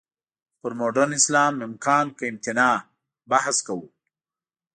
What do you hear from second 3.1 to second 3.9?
بحث کوو.